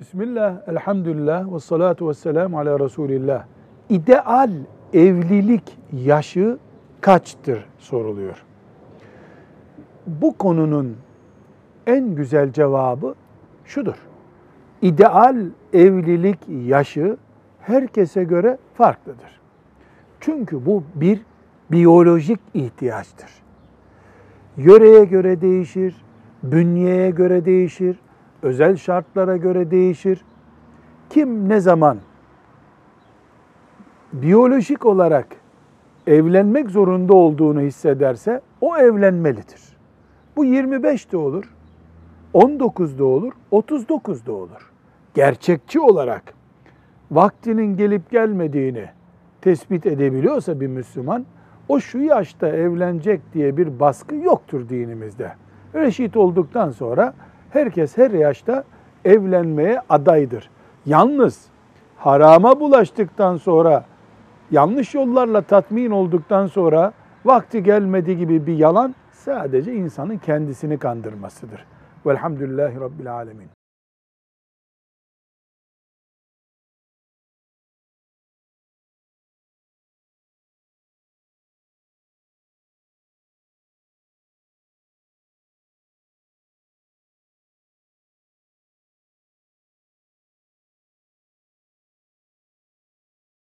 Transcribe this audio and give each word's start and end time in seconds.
Bismillah, 0.00 0.68
elhamdülillah 0.68 1.54
ve 1.54 1.60
salatu 1.60 2.08
ve 2.08 2.14
selamu 2.14 2.58
ala 2.58 2.80
Resulillah. 2.80 3.44
İdeal 3.88 4.50
evlilik 4.92 5.78
yaşı 5.92 6.58
kaçtır 7.00 7.64
soruluyor. 7.78 8.44
Bu 10.06 10.38
konunun 10.38 10.96
en 11.86 12.14
güzel 12.14 12.52
cevabı 12.52 13.14
şudur. 13.64 13.94
İdeal 14.82 15.36
evlilik 15.72 16.38
yaşı 16.66 17.16
herkese 17.60 18.24
göre 18.24 18.58
farklıdır. 18.74 19.40
Çünkü 20.20 20.66
bu 20.66 20.82
bir 20.94 21.20
biyolojik 21.70 22.40
ihtiyaçtır. 22.54 23.30
Yöreye 24.56 25.04
göre 25.04 25.40
değişir, 25.40 26.04
bünyeye 26.42 27.10
göre 27.10 27.44
değişir, 27.44 27.96
özel 28.42 28.76
şartlara 28.76 29.36
göre 29.36 29.70
değişir. 29.70 30.24
Kim 31.10 31.48
ne 31.48 31.60
zaman 31.60 31.98
biyolojik 34.12 34.86
olarak 34.86 35.26
evlenmek 36.06 36.70
zorunda 36.70 37.14
olduğunu 37.14 37.60
hissederse 37.60 38.40
o 38.60 38.76
evlenmelidir. 38.76 39.60
Bu 40.36 40.44
25 40.44 41.12
de 41.12 41.16
olur, 41.16 41.54
19 42.32 42.98
da 42.98 43.04
olur, 43.04 43.32
39 43.50 44.26
da 44.26 44.32
olur. 44.32 44.72
Gerçekçi 45.14 45.80
olarak 45.80 46.34
vaktinin 47.10 47.76
gelip 47.76 48.10
gelmediğini 48.10 48.84
tespit 49.40 49.86
edebiliyorsa 49.86 50.60
bir 50.60 50.66
Müslüman, 50.66 51.26
o 51.68 51.80
şu 51.80 51.98
yaşta 51.98 52.48
evlenecek 52.48 53.20
diye 53.34 53.56
bir 53.56 53.80
baskı 53.80 54.14
yoktur 54.14 54.68
dinimizde. 54.68 55.32
Reşit 55.74 56.16
olduktan 56.16 56.70
sonra 56.70 57.14
herkes 57.50 57.98
her 57.98 58.10
yaşta 58.10 58.64
evlenmeye 59.04 59.80
adaydır. 59.88 60.50
Yalnız 60.86 61.46
harama 61.96 62.60
bulaştıktan 62.60 63.36
sonra, 63.36 63.84
yanlış 64.50 64.94
yollarla 64.94 65.42
tatmin 65.42 65.90
olduktan 65.90 66.46
sonra 66.46 66.92
vakti 67.24 67.62
gelmedi 67.62 68.16
gibi 68.16 68.46
bir 68.46 68.56
yalan 68.56 68.94
sadece 69.12 69.74
insanın 69.74 70.16
kendisini 70.16 70.78
kandırmasıdır. 70.78 71.66
Velhamdülillahi 72.06 72.80
Rabbil 72.80 73.14
Alemin. 73.14 73.59